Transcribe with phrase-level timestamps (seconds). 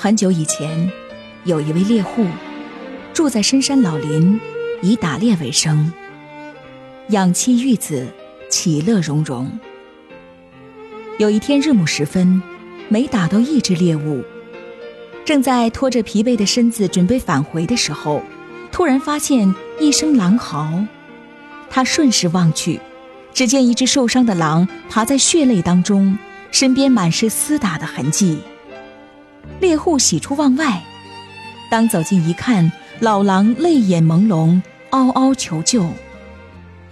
[0.00, 0.88] 很久以前，
[1.42, 2.24] 有一位猎户，
[3.12, 4.38] 住在深山老林，
[4.80, 5.92] 以打猎为生，
[7.08, 8.06] 养妻育子，
[8.48, 9.50] 其乐融融。
[11.18, 12.40] 有一天日暮时分，
[12.88, 14.22] 没打到一只猎物，
[15.24, 18.22] 正在拖着疲惫的身子准备返回的时候，
[18.70, 20.84] 突然发现一声狼嚎。
[21.68, 22.78] 他顺势望去，
[23.34, 26.16] 只见一只受伤的狼爬在血泪当中，
[26.52, 28.38] 身边满是厮打的痕迹。
[29.60, 30.82] 猎户喜出望外，
[31.70, 35.88] 当走近一看，老狼泪眼朦胧，嗷嗷求救。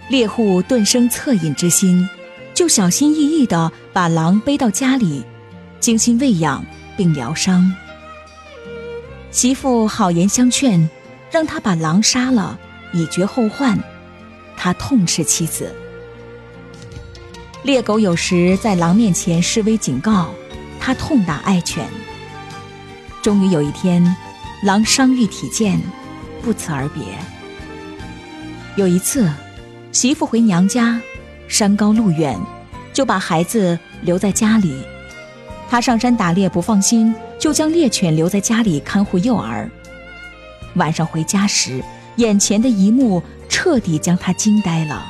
[0.09, 2.07] 猎户顿生恻隐之心，
[2.53, 5.23] 就小心翼翼地把狼背到家里，
[5.79, 6.65] 精心喂养
[6.95, 7.73] 并疗伤。
[9.31, 10.89] 媳妇好言相劝，
[11.29, 12.57] 让他把狼杀了，
[12.93, 13.77] 以绝后患。
[14.55, 15.73] 他痛斥妻子。
[17.63, 20.29] 猎狗有时在狼面前示威警告，
[20.79, 21.85] 他痛打爱犬。
[23.27, 24.15] 终于有一天，
[24.63, 25.77] 狼伤愈体健，
[26.41, 27.03] 不辞而别。
[28.77, 29.29] 有一次，
[29.91, 30.97] 媳妇回娘家，
[31.45, 32.39] 山高路远，
[32.93, 34.81] 就把孩子留在家里。
[35.69, 39.69] 他上山打猎不放心，就将猎犬留在家里看护幼儿。
[40.75, 41.83] 晚上回家时，
[42.15, 45.05] 眼前的一幕彻底将他惊呆了。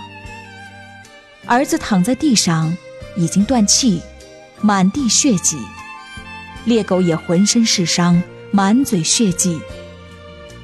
[1.45, 2.75] 儿子躺在地上，
[3.15, 4.01] 已经断气，
[4.59, 5.59] 满地血迹。
[6.67, 9.57] 猎狗也浑身是伤，满嘴血迹，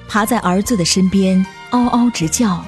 [0.05, 2.61] 爬在儿子的身边，嗷嗷直叫。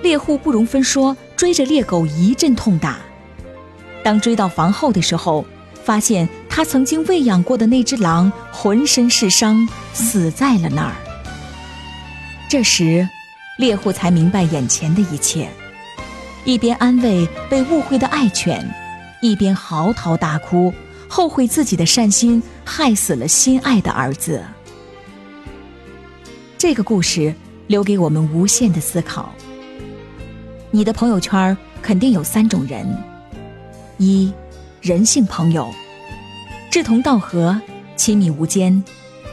[0.00, 2.98] 猎户不容分说，追着猎狗一阵痛打。
[4.04, 5.44] 当追到房后的时候，
[5.82, 10.94] 发现他曾经喂养过的那只狼浑身是伤，死在了那儿。
[12.48, 13.08] 这时，
[13.58, 15.50] 猎户才明白眼前的一切，
[16.44, 18.72] 一边安慰被误会的爱犬，
[19.20, 20.72] 一边嚎啕大哭。
[21.08, 24.44] 后悔自己的善心害死了心爱的儿子。
[26.58, 27.34] 这个故事
[27.66, 29.32] 留给我们无限的思考。
[30.70, 32.86] 你的朋友圈肯定有三种人：
[33.98, 34.32] 一、
[34.80, 35.72] 人性朋友，
[36.70, 37.58] 志同道合，
[37.96, 38.82] 亲密无间，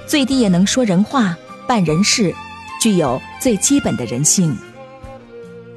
[0.07, 1.35] 最低也能说人话、
[1.67, 2.33] 办人事，
[2.79, 4.55] 具有最基本的人性；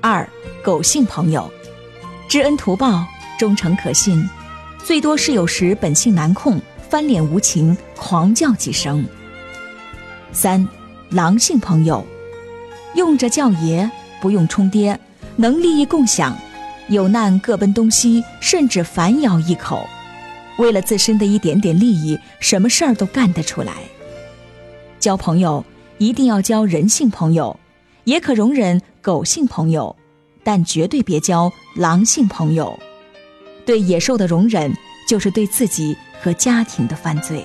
[0.00, 0.28] 二、
[0.62, 1.50] 狗性朋友，
[2.28, 3.04] 知恩图报，
[3.38, 4.28] 忠诚可信。
[4.86, 9.04] 最多是有时本性难控，翻脸无情，狂叫几声。
[10.30, 10.64] 三，
[11.10, 12.06] 狼性朋友，
[12.94, 14.96] 用着叫爷，不用充爹，
[15.34, 16.38] 能利益共享，
[16.86, 19.84] 有难各奔东西，甚至反咬一口，
[20.56, 23.72] 为了自身的一点点利益，什么事儿都干得出来。
[25.00, 25.64] 交朋友
[25.98, 27.58] 一定要交人性朋友，
[28.04, 29.96] 也可容忍狗性朋友，
[30.44, 32.78] 但绝对别交狼性朋友。
[33.66, 34.72] 对野兽的容忍，
[35.06, 37.44] 就是对自己和家庭的犯罪。